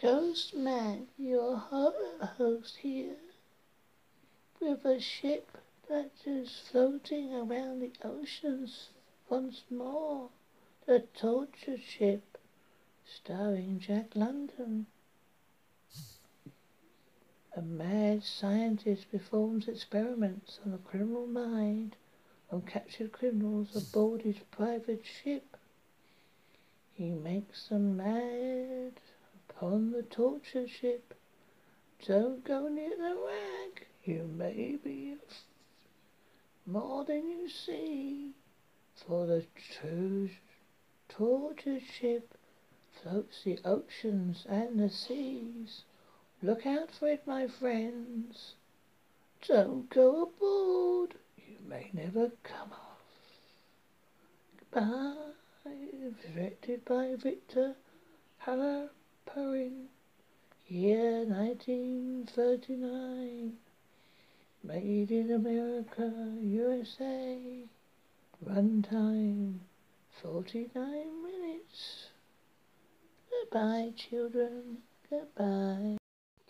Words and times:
Ghostman, 0.00 1.08
your 1.18 1.58
host 1.58 2.78
here, 2.78 3.16
with 4.58 4.86
a 4.86 4.98
ship 4.98 5.58
that 5.90 6.10
is 6.24 6.62
floating 6.70 7.34
around 7.34 7.80
the 7.80 7.92
oceans 8.02 8.88
once 9.28 9.62
more. 9.70 10.30
The 10.86 11.00
Torture 11.00 11.76
Ship, 11.76 12.38
starring 13.04 13.78
Jack 13.78 14.12
London. 14.14 14.86
A 17.54 17.60
mad 17.60 18.24
scientist 18.24 19.10
performs 19.10 19.68
experiments 19.68 20.60
on 20.64 20.72
the 20.72 20.78
criminal 20.78 21.26
mind 21.26 21.96
on 22.50 22.62
captured 22.62 23.12
criminals 23.12 23.76
aboard 23.76 24.22
his 24.22 24.38
private 24.50 25.04
ship. 25.04 25.58
He 26.94 27.10
makes 27.10 27.68
them 27.68 27.98
mad 27.98 28.69
upon 29.60 29.90
the 29.90 30.02
torture 30.04 30.66
ship. 30.66 31.12
Don't 32.06 32.42
go 32.44 32.68
near 32.68 32.96
the 32.96 33.14
wreck. 33.14 33.88
You 34.04 34.26
may 34.34 34.78
be 34.82 35.16
more 36.64 37.04
than 37.04 37.28
you 37.28 37.46
see. 37.46 38.30
For 39.06 39.26
the 39.26 39.44
true 39.78 40.30
torture 41.10 41.78
ship 41.80 42.38
floats 43.02 43.42
the 43.44 43.58
oceans 43.62 44.46
and 44.48 44.80
the 44.80 44.88
seas. 44.88 45.82
Look 46.42 46.64
out 46.64 46.90
for 46.90 47.08
it, 47.08 47.26
my 47.26 47.46
friends. 47.46 48.54
Don't 49.46 49.90
go 49.90 50.22
aboard. 50.22 51.16
You 51.36 51.58
may 51.68 51.90
never 51.92 52.30
come 52.42 52.72
off. 52.72 53.02
Goodbye. 54.56 55.32
Directed 56.34 56.82
by 56.86 57.14
Victor 57.16 57.74
Halperin. 59.34 59.86
Year 60.66 61.24
1939. 61.24 63.56
Made 64.62 65.10
in 65.10 65.32
America, 65.32 66.36
USA. 66.40 67.64
Runtime 68.44 69.60
49 70.22 71.22
minutes. 71.22 72.08
Goodbye, 73.30 73.92
children. 73.96 74.82
Goodbye. 75.08 75.96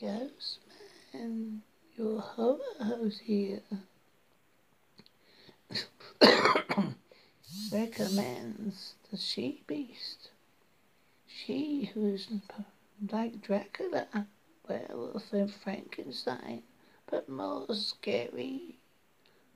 Ghost 0.00 0.60
man, 1.12 1.62
your 1.96 2.20
host 2.20 3.20
here 3.24 3.60
recommends 7.72 8.94
the 9.10 9.16
she 9.16 9.62
beast. 9.66 9.87
She 11.48 11.86
who's 11.94 12.28
like 13.10 13.40
Dracula, 13.40 14.06
werewolf, 14.68 15.32
and 15.32 15.50
Frankenstein, 15.50 16.62
but 17.06 17.26
more 17.26 17.74
scary 17.74 18.76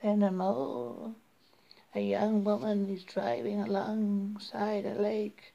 than 0.00 0.22
a 0.22 0.30
mole. 0.30 1.16
A 1.92 2.00
young 2.00 2.44
woman 2.44 2.88
is 2.88 3.02
driving 3.02 3.58
alongside 3.58 4.86
a 4.86 4.94
lake 4.94 5.52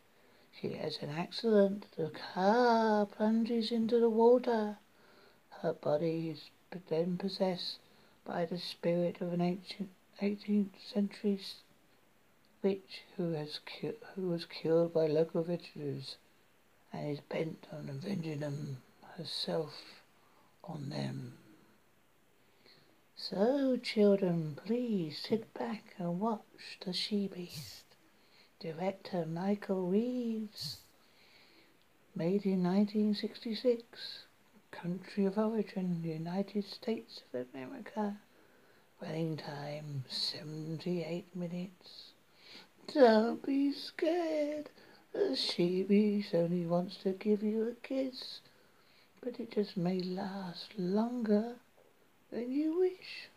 she 0.52 0.74
has 0.74 0.98
an 1.02 1.10
accident. 1.12 1.86
The 1.96 2.10
car 2.10 3.06
plunges 3.06 3.72
into 3.72 4.02
the 4.02 4.10
water. 4.10 4.80
Her 5.62 5.72
body 5.72 6.32
is 6.32 6.50
then 6.90 7.18
possessed 7.18 7.80
by 8.26 8.44
the 8.46 8.60
spirit 8.60 9.22
of 9.22 9.32
an 9.32 9.40
ancient 9.40 9.90
18th 10.22 10.82
century 10.82 11.40
witch 12.62 13.04
who, 13.16 13.32
has 13.32 13.60
cu- 13.60 13.96
who 14.16 14.28
was 14.28 14.44
killed 14.44 14.92
by 14.92 15.08
local 15.08 15.42
villagers 15.42 16.18
and 16.96 17.12
is 17.12 17.20
bent 17.20 17.68
on 17.72 17.90
avenging 17.90 18.40
them 18.40 18.78
herself 19.18 19.74
on 20.64 20.90
them. 20.90 21.34
So, 23.16 23.78
children, 23.78 24.58
please 24.66 25.18
sit 25.18 25.54
back 25.54 25.96
and 25.98 26.20
watch 26.20 26.80
the 26.86 26.94
she 26.94 27.28
beast. 27.28 27.84
Director 28.60 29.26
Michael 29.26 29.88
Reeves. 29.88 30.80
Made 32.16 32.46
in 32.46 32.64
1966. 32.64 34.26
Country 34.72 35.26
of 35.26 35.38
origin, 35.38 36.02
United 36.04 36.66
States 36.66 37.24
of 37.34 37.48
America. 37.54 38.18
Running 39.02 39.38
time, 39.38 40.06
78 40.08 41.36
minutes. 41.36 42.12
Don't 42.94 43.46
be 43.46 43.72
scared. 43.74 44.70
The 45.16 45.34
she 45.38 46.26
only 46.34 46.66
wants 46.66 46.98
to 46.98 47.14
give 47.14 47.42
you 47.42 47.70
a 47.70 47.88
kiss, 47.88 48.42
but 49.22 49.40
it 49.40 49.52
just 49.52 49.78
may 49.78 50.02
last 50.02 50.78
longer 50.78 51.56
than 52.32 52.52
you 52.52 52.80
wish. 52.80 53.30